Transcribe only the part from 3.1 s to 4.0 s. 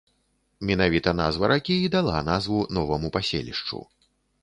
паселішчу.